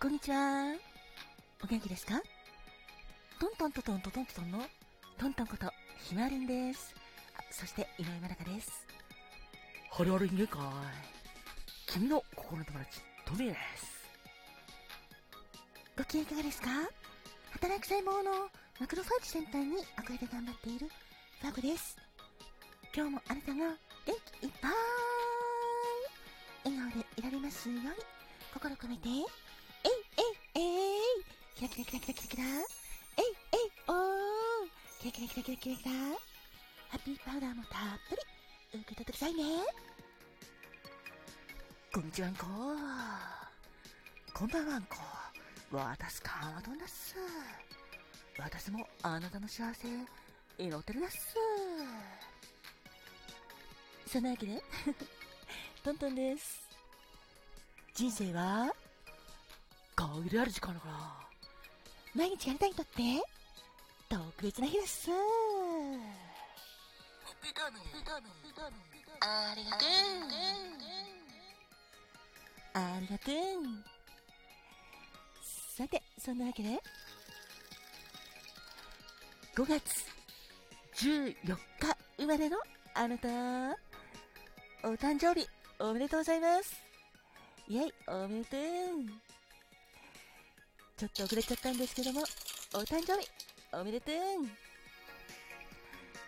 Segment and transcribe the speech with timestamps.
[0.00, 0.76] こんにちは。
[1.60, 2.22] お元気ですか？
[3.40, 4.58] トントントントントントントンの
[5.18, 5.66] トントンこと
[6.04, 6.94] ひまるんです。
[7.36, 8.86] あそして井上まなかです。
[9.90, 10.60] ハリハリ人間会。
[11.88, 14.08] 君の心の友達、トミーです。
[15.98, 16.68] ご機嫌いかがですか？
[17.50, 20.86] 働く細胞のマクロファージセンターに憧れて頑張っている
[21.40, 21.96] ファゴです。
[22.94, 23.56] 今日もあなたが
[24.06, 24.70] 元気いっぱい
[26.70, 27.90] 笑顔でいられますように
[28.54, 29.08] 心込めて、
[31.58, 33.98] キラキラキラキラキラキラえいえいおー
[35.00, 37.72] キラキラキラキラキラキラハッピーパウダーもたっ
[38.08, 38.14] ぷ
[38.72, 39.42] り受け取ってくださいね
[41.92, 42.46] こんにちはんこ。
[44.32, 44.98] こんばんはんこ。
[45.72, 47.16] 私かわどんだっす。
[48.38, 49.88] 私もあなたの幸せ、
[50.58, 51.34] 祈ってるだっす。
[54.06, 54.62] そんなわけで
[55.82, 56.68] トントンです
[57.96, 58.72] 人生は
[59.96, 61.27] 限りある時間だから。
[62.18, 63.22] 毎日あなたにとって？
[64.08, 65.08] 特別な日です。
[69.20, 69.88] ありがとう。
[72.74, 73.34] ありがとう
[75.76, 76.82] さてそんなわけで。
[79.54, 80.06] 5月
[80.96, 81.56] 14日
[82.16, 82.56] 生まれの
[82.94, 83.28] あなた。
[84.82, 85.46] お誕生日
[85.78, 86.82] おめでとうございます。
[87.68, 88.60] イェイおめでとう
[90.98, 92.22] ちょっと遅れちゃったんですけども
[92.74, 93.28] お誕生日
[93.72, 94.14] おめでとう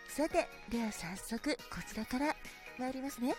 [0.07, 2.33] さてでは早速こちらから
[2.79, 3.35] 参りますね。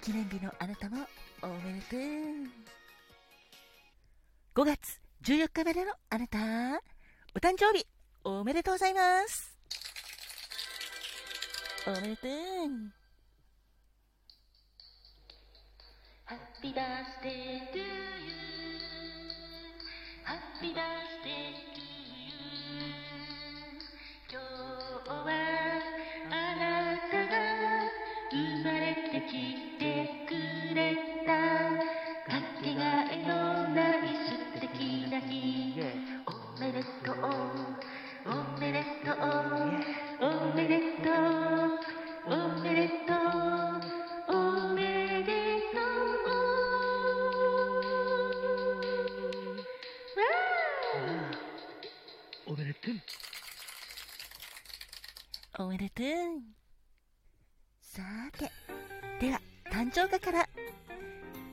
[0.00, 1.06] 記念日のあなたも
[1.42, 1.96] おめでと
[4.62, 6.38] う5月14日までのあなた
[7.34, 7.86] お誕生日
[8.24, 9.54] おめでとうございます。
[11.86, 12.30] おめでとう
[16.26, 18.43] Happy birthday to you.
[20.64, 21.63] Happy birthday
[55.58, 56.06] おめでとう。
[57.80, 58.50] さーて、
[59.20, 59.40] では、
[59.70, 60.48] 誕生日から、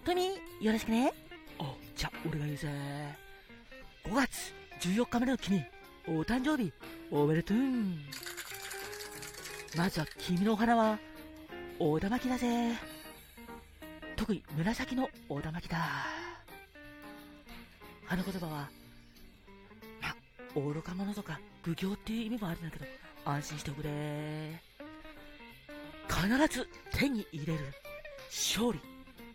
[0.04, 1.14] トミー、よろしくね。
[1.60, 2.68] あ、じゃあ、俺が言うぜ。
[4.06, 5.64] 5月14日までの君、
[6.08, 6.74] お誕生日、
[7.12, 7.58] おめでとう。
[9.78, 11.00] まずは君のお花は、
[11.80, 12.76] 大玉木だぜ。
[14.16, 15.78] 特に紫の大玉木だ。
[18.06, 18.70] 花言葉は、
[20.56, 22.86] 愚か者とか愚行っていう意味もあるんだけど、
[23.26, 24.62] 安心しておくれ。
[26.08, 27.60] 必ず手に入れる。
[28.30, 28.80] 勝利、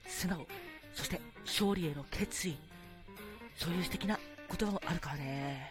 [0.06, 0.46] 素直、
[0.94, 2.56] そして勝利への決意。
[3.56, 4.18] そういう素敵な
[4.48, 5.70] 言葉もあるからね。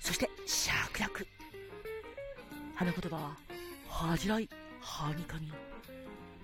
[0.00, 1.26] そして、芍薬。
[2.74, 3.36] 花言葉は、
[3.88, 4.48] 恥じらい、
[4.80, 5.52] はにかみ。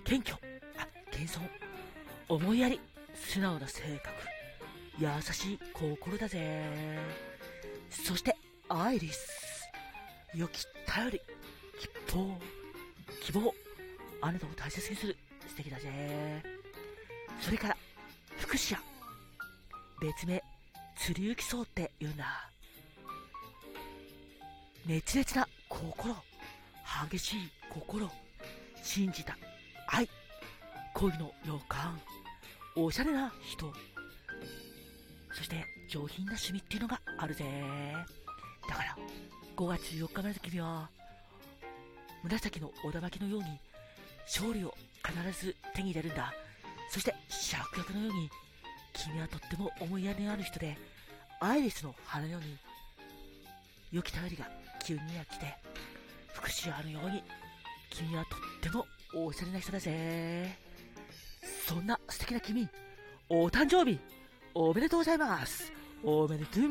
[0.03, 0.37] 謙虚、
[0.77, 1.49] あ、謙遜。
[2.29, 2.79] 思いやり、
[3.13, 4.15] 素直な性格。
[4.99, 7.26] 優しい心だぜ。
[7.89, 8.35] そして、
[8.69, 9.67] アイリス。
[10.33, 11.21] 良き頼り、
[11.79, 12.37] 吉報、
[13.21, 13.53] 希望。
[14.21, 15.15] あなたを大切にする
[15.47, 16.43] 素敵だぜ。
[17.41, 17.77] それから、
[18.37, 18.81] 福祉や。
[20.01, 20.43] 別名、
[20.95, 22.49] 釣り行きそうって言うんだ。
[24.85, 26.15] 熱烈な心、
[27.09, 28.09] 激しい心、
[28.81, 29.37] 信じた
[29.87, 30.07] 愛、
[30.93, 31.99] 恋の予感、
[32.75, 33.73] おしゃれな人、
[35.37, 37.45] そして上品な趣味っていうのがあるぜ。
[38.67, 38.97] だから、
[39.55, 40.89] 5月4日までの君は、
[42.23, 43.59] 紫の小田巻のように、
[44.25, 44.73] 勝利を
[45.05, 46.33] 必ず手に入れるんだ。
[46.89, 48.31] そして、芍薬のように、
[48.93, 50.75] 君はとっても思いやりのある人で、
[51.39, 52.57] アイリスの花のように、
[53.91, 54.49] 良き頼りが
[54.83, 55.55] 急には来て、
[56.33, 57.23] 福祉あるように、
[57.91, 60.57] 君はとってもおしゃれな人だぜ。
[61.67, 62.67] そんな素敵な君、
[63.29, 63.99] お誕生日、
[64.53, 65.71] おめでとうございます。
[66.03, 66.63] おめでとう。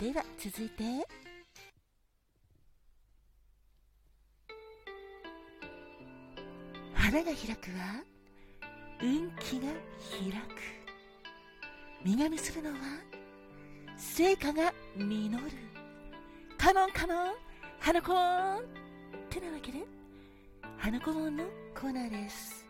[0.00, 0.84] では、続いて、
[6.92, 8.04] 花が開くは、
[9.00, 9.68] 運気が
[10.10, 10.76] 開く。
[12.04, 12.76] 実が結ぶのは、
[13.96, 15.40] 成果が実る。
[16.58, 17.34] カモンカモン、
[17.80, 18.62] 花コーンっ
[19.30, 19.78] てなわけで、
[20.76, 21.44] 花コーンの
[21.74, 22.65] コーナーです。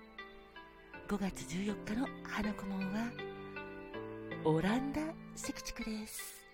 [1.09, 3.13] 5月14日の花子門は
[4.45, 5.01] オランダ
[5.37, 6.45] 石地区です。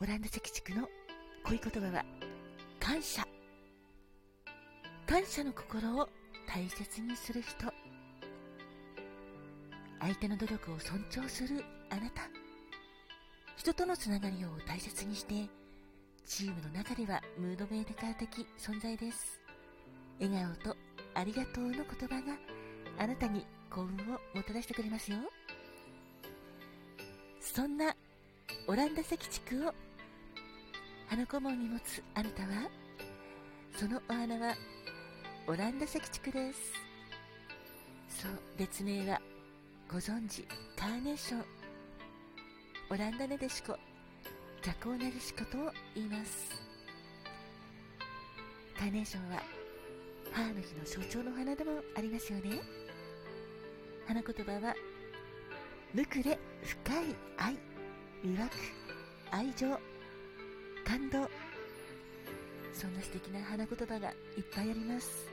[0.00, 0.88] オランダ石地区の
[1.44, 2.04] 恋言葉は
[2.80, 3.22] 感謝。
[5.06, 6.08] 感謝の心を
[6.48, 7.70] 大切にする人。
[10.00, 12.22] 相手の努力を尊重するあなた。
[13.58, 15.50] 人とのつながりを大切にして
[16.26, 19.40] チームの中ではムードメーカー的存在です。
[20.20, 20.76] 笑顔と
[21.14, 22.36] ありがとうの言葉が
[22.98, 25.18] あなたに幸運をもたらしてくれますよ。
[27.40, 27.94] そんな
[28.66, 29.72] オランダ石地区を
[31.06, 32.48] 花顧問に持つあなたは
[33.76, 34.56] そのお花は
[35.46, 36.72] オランダ石地区です。
[38.08, 39.20] そう別名は
[39.88, 40.42] ご存知
[40.76, 41.44] カーネーション。
[42.90, 43.78] オランダネデシコ
[44.66, 45.58] ジャコーナデシコと
[45.94, 46.60] 言います。
[48.76, 49.40] カーネーションは
[50.32, 52.58] 母の日の象徴の花でもありますよね。
[54.08, 54.74] 花言葉は
[55.94, 57.56] 無垢で深い愛
[58.24, 58.56] 魅惑
[59.30, 59.68] 愛情
[60.84, 61.30] 感動
[62.72, 65.28] そんな素敵な花言葉がいっぱいあります。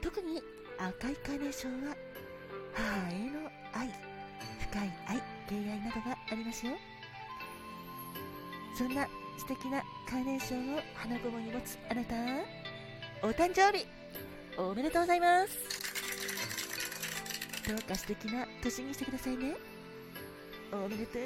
[0.00, 0.40] 特に
[0.78, 1.96] 赤いカーネーションは
[2.72, 3.88] 母への愛
[4.70, 6.74] 深い愛敬愛などがありますよ。
[8.76, 9.06] そんな
[9.38, 12.14] 素敵なカーネーションを花ごもに持つあなた。
[13.22, 13.86] お誕生日。
[14.56, 15.58] おめでとうございます。
[17.68, 19.54] どうか素敵な年にしてくださいね。
[20.72, 21.22] おめでとう。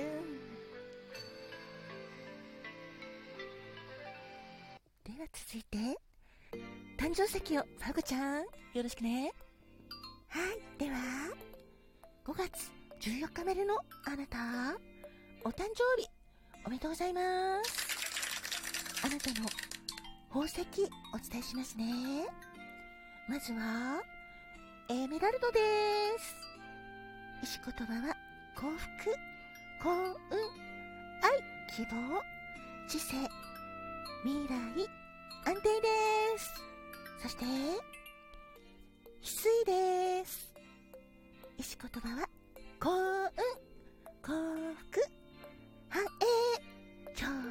[5.05, 5.79] では続いて
[6.99, 8.43] 誕生石をファグちゃん。
[8.75, 9.33] よろしくね。
[10.29, 10.97] はい、では、
[12.27, 12.71] 5月
[13.01, 14.79] 14日までのあなた、
[15.44, 16.09] お誕生日、
[16.64, 17.20] おめでとうございま
[17.64, 19.05] す。
[19.05, 19.46] あなたの
[20.28, 20.60] 宝石、
[21.14, 21.84] お伝えしますね。
[23.28, 24.02] まずは、
[24.88, 25.60] エメラルドで
[26.19, 26.37] す。
[27.43, 28.14] 石言葉は、
[28.55, 29.14] 幸福、
[29.82, 30.08] 幸運、
[31.22, 31.38] 愛、
[31.75, 32.22] 希望、
[32.88, 33.16] 知性、
[34.25, 34.55] 未来、
[35.46, 36.62] 安定です。
[37.22, 37.81] そして、翡
[39.22, 40.52] 翠です。
[41.56, 42.28] 石言葉は、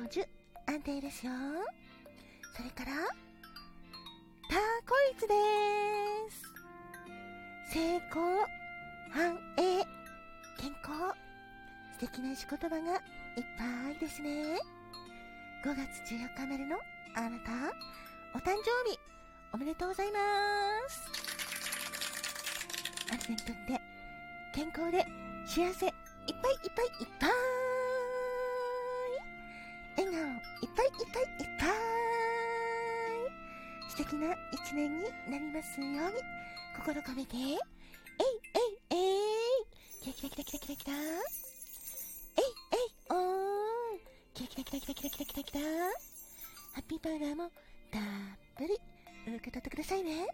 [0.07, 0.25] 10
[0.67, 1.31] 安定ですよ。
[2.55, 2.91] それから
[4.49, 5.33] ターコイズで
[6.31, 6.43] す。
[7.73, 8.21] 成功
[9.11, 9.83] 繁栄
[10.57, 11.13] 健康
[11.93, 14.57] 素敵な石言葉がいっぱいですね。
[15.65, 16.77] 5月14日までの
[17.15, 17.51] あなた
[18.33, 18.97] お誕生日
[19.53, 20.19] おめでとうございま
[20.89, 21.01] す。
[23.09, 23.81] あなたにとって
[24.55, 25.05] 健康で
[25.45, 25.93] 幸せいっ
[26.41, 27.46] ぱいいっぱいいっぱい。
[30.61, 31.69] いっぱいいっぱいいっぱい
[33.89, 36.21] 素敵な一年になりますように
[36.77, 37.35] 心込めて。
[37.35, 38.95] えいえいえ
[39.61, 39.65] い。
[40.01, 43.99] キラキラキラキラキラキラえいえいおー
[44.33, 45.61] キラキラキラキラキラキラキラキラ。
[46.73, 47.51] ハッピーパウダーも
[47.91, 48.01] たっ
[48.57, 48.79] ぷり
[49.35, 50.27] 受け取ってくださいね。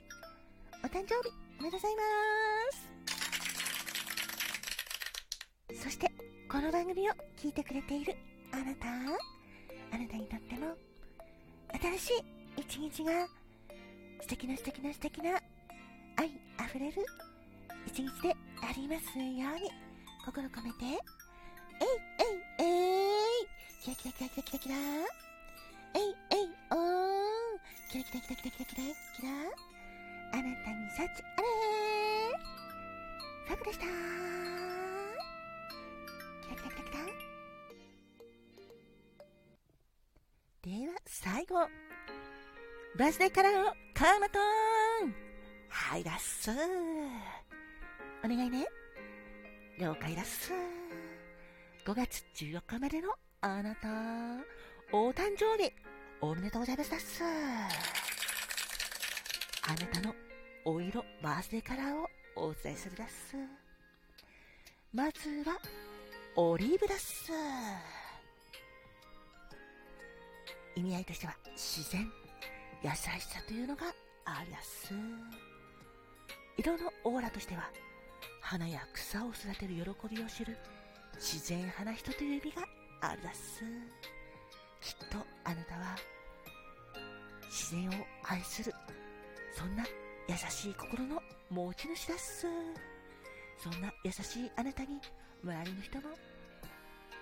[0.83, 2.01] お誕生日おめでとうございま
[5.77, 5.83] す。
[5.83, 6.11] そして
[6.51, 8.15] この番組を聞いてくれている
[8.51, 8.85] あなた。
[9.93, 10.75] あなたにとっても
[11.97, 12.19] 新し
[12.57, 13.27] い一日が
[14.21, 15.39] 素敵な素敵な素敵な
[16.17, 17.05] 愛あふれる
[17.85, 19.69] 一日でありますように
[20.25, 20.85] 心込めて。
[21.81, 21.87] えい
[22.19, 22.67] えいえ
[23.43, 23.47] い。
[23.83, 24.75] キラキラキラキラキラキラ。
[24.75, 26.79] えいえいおー
[27.91, 28.83] キラキラキラキラキラキラ
[29.17, 29.29] キラ。
[30.31, 31.45] あなたに幸あれ。
[33.47, 33.85] ファブでした。
[36.41, 37.32] キラキラキラキラ。
[41.05, 41.55] 最後。
[42.97, 45.15] バースデーカラーをカーマトーン
[45.69, 46.51] はいだっす
[48.23, 48.67] お願いね。
[49.79, 50.51] 了解だっす
[51.85, 53.09] 5月14日までの
[53.41, 53.87] あなた。
[54.91, 55.71] お誕生日。
[56.25, 57.27] おめでとうございますだっすあ
[59.71, 60.15] なたの
[60.63, 62.07] お色バースデーカラーを
[62.47, 63.35] お伝えするだっす
[64.93, 65.59] まずは
[66.37, 67.29] オリーブだっす
[70.75, 72.11] 意味合いとしては自然
[72.83, 73.85] 優しさというのが
[74.25, 74.93] ありやす
[76.57, 77.69] 色のオーラとしては
[78.41, 80.57] 花や草を育てる喜びを知る
[81.15, 82.63] 自然派な人という意味が
[83.01, 83.63] あるだす
[84.81, 85.95] きっとあなたは
[87.53, 87.91] 自然を
[88.23, 88.73] 愛する。
[89.55, 89.85] そんな
[90.27, 92.47] 優しい心の持ち主だっす。
[93.59, 94.99] そんな優しいあなたに
[95.43, 96.03] 周りの人も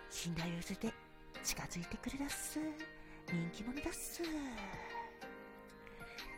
[0.09, 0.93] 信頼を寄せて
[1.43, 2.59] 近づいてくれだっす
[3.31, 4.21] 人気者だっす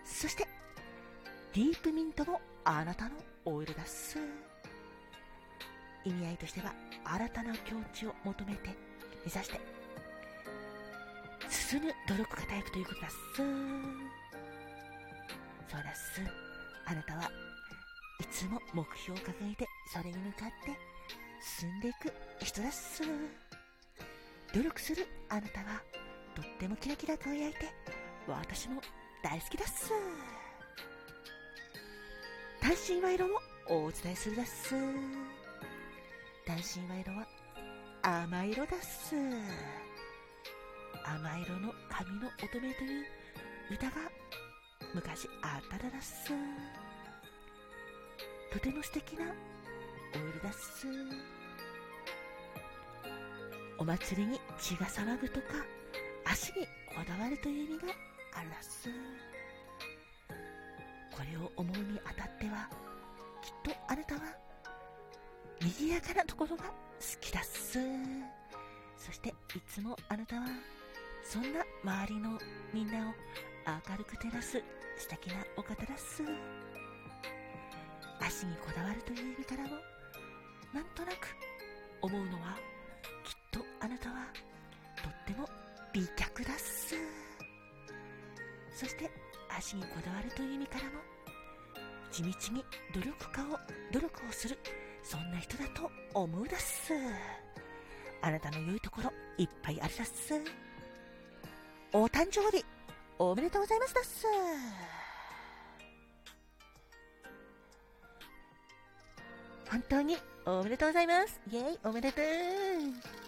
[0.04, 0.48] そして、
[1.54, 4.20] ディープミントもあなたのオイルだっす。
[6.06, 6.74] 意味合いとしては、
[7.04, 8.70] 新たな境地を求めて、
[9.26, 9.60] 目指して、
[11.50, 13.18] 進む努力家タイプということだっす。
[13.36, 13.44] そ
[15.80, 16.22] うだっす。
[16.86, 17.32] あなたは
[18.20, 20.78] いつも目標を掲げて、それに向かって
[21.42, 22.14] 進んでいく
[22.46, 23.02] 人だっす。
[24.54, 25.82] 努力するあなたは、
[26.36, 27.72] とってもキラキラ輝いて、
[28.28, 28.82] 私も
[29.24, 29.92] 大好きだっす。
[32.62, 34.72] 単身賄賂もお伝えするだっす。
[36.46, 37.28] 単身賄賂は
[38.02, 39.16] 甘色だっす。
[41.06, 43.06] 甘色の髪の乙女という
[43.72, 43.94] 歌が
[44.94, 46.32] 昔あっただだっす。
[48.52, 50.88] とても素敵なオイルだっす。
[53.78, 55.48] お祭りに血が騒ぐとか、
[56.26, 57.94] 足にこだわるという意味が
[58.36, 58.90] あるだす。
[61.12, 62.70] これを思うにあたっては、
[63.42, 64.22] きっとあなたは、
[65.62, 66.72] 賑やかなところが好
[67.22, 67.80] きだっす。
[68.98, 69.34] そして、い
[69.68, 70.48] つもあなたは、
[71.24, 72.40] そんな周りの
[72.74, 73.14] みんなを
[73.90, 74.62] 明るく照らす
[74.98, 76.24] 素敵なお方だっす。
[78.20, 79.70] 足にこだわるという意味からも、
[80.74, 81.36] なんとなく
[82.02, 82.58] 思うのは、
[83.24, 84.28] きっとあなたは、
[85.02, 85.48] とっても
[85.94, 86.96] 美脚だっす。
[88.76, 89.10] そして、
[89.56, 90.92] 足にこだわるという意味からも、
[92.12, 93.60] 地道に努力家を、
[93.92, 94.58] 努力をする、
[95.04, 96.94] そんな人だと思うだっす。
[98.22, 100.34] あなたの良いところ、いっぱいあるだっす。
[101.92, 102.66] お誕生日、
[103.20, 104.26] おめでとうございますだっす。
[109.70, 111.40] 本当におめでとうございます。
[111.52, 113.23] イェイ、おめでとう。